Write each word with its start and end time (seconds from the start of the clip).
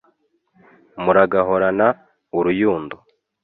muragahorana 1.03 1.87
uruyundo 2.37 2.95